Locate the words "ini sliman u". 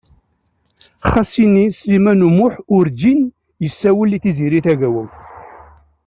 1.45-2.31